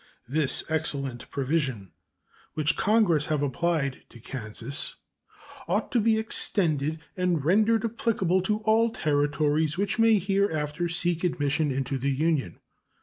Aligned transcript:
This 0.27 0.63
excellent 0.67 1.29
provision, 1.29 1.91
which 2.55 2.75
Congress 2.75 3.27
have 3.27 3.43
applied 3.43 4.01
to 4.09 4.19
Kansas, 4.19 4.95
ought 5.67 5.91
to 5.91 5.99
be 5.99 6.17
extended 6.17 6.97
and 7.15 7.45
rendered 7.45 7.85
applicable 7.85 8.41
to 8.41 8.57
all 8.61 8.89
Territories 8.89 9.77
which 9.77 9.99
may 9.99 10.17
hereafter 10.17 10.89
seek 10.89 11.23
admission 11.23 11.69
into 11.69 11.99
the 11.99 12.09
Union. 12.09 12.57